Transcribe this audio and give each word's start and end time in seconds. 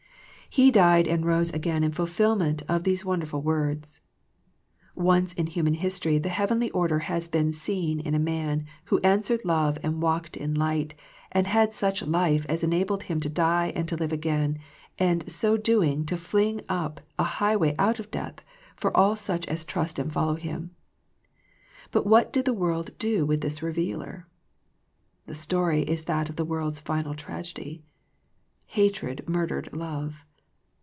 He 0.53 0.69
died 0.69 1.07
and 1.07 1.25
rose 1.25 1.53
again 1.53 1.81
in 1.81 1.93
fulfillment 1.93 2.61
of 2.67 2.83
these 2.83 3.05
wonderful 3.05 3.41
words. 3.41 4.01
Once 4.93 5.31
in 5.31 5.47
human 5.47 5.75
history 5.75 6.17
the 6.17 6.27
heavenly 6.27 6.69
order 6.71 6.99
has 6.99 7.29
been 7.29 7.53
seen 7.53 8.01
in 8.01 8.13
a 8.13 8.19
Man 8.19 8.65
who 8.87 8.99
answered 8.99 9.45
love 9.45 9.77
and 9.81 10.01
walked 10.01 10.35
in 10.35 10.53
light, 10.53 10.93
and 11.31 11.47
had 11.47 11.73
such 11.73 12.05
life 12.05 12.45
as 12.49 12.65
enabled 12.65 13.03
Him 13.03 13.21
to 13.21 13.29
die 13.29 13.71
and 13.77 13.87
to 13.87 13.95
live 13.95 14.11
again, 14.11 14.57
and 14.99 15.31
so 15.31 15.55
doing 15.55 16.05
to 16.07 16.17
fling 16.17 16.59
up 16.67 16.99
a 17.17 17.23
highway 17.39 17.73
out 17.79 17.99
of 18.01 18.11
death 18.11 18.41
for 18.75 18.93
all 18.97 19.15
such 19.15 19.45
as 19.47 19.63
trust 19.63 19.97
and 19.99 20.11
follow 20.11 20.35
Him. 20.35 20.71
But 21.91 22.05
what 22.05 22.33
did 22.33 22.43
the 22.43 22.51
world 22.51 22.89
do 22.99 23.25
with 23.25 23.39
this 23.39 23.63
Revealer? 23.63 24.27
The 25.27 25.33
story 25.33 25.83
is 25.83 26.03
that 26.03 26.27
of 26.27 26.35
the 26.35 26.43
world's 26.43 26.81
final 26.81 27.13
tragedy. 27.13 27.85
Hatred 28.67 29.29
murdered 29.29 29.69
love. 29.73 30.25